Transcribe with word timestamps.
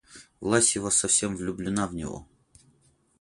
Власьева 0.39 0.89
совсем 0.89 1.35
влюблена 1.35 1.85
в 1.85 1.93
него. 1.93 2.25